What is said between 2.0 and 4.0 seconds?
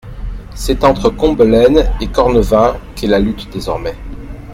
et Cornevin qu'est la lutte désormais.